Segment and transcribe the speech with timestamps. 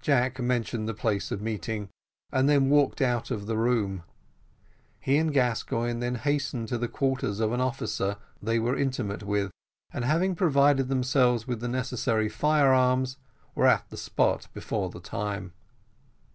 [0.00, 1.90] Jack mentioned the place of meeting,
[2.32, 4.04] and then walked out of the room.
[4.98, 9.50] He and Gascoigne then hastened to the quarters of an officer they were intimate with,
[9.92, 13.18] and having provided themselves with the necessary fire arms,
[13.54, 15.52] were at the spot before the time.